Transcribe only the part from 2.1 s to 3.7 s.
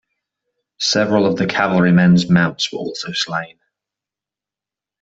mounts were also slain.